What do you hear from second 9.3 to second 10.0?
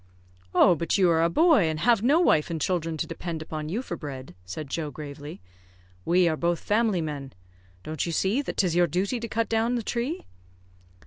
down the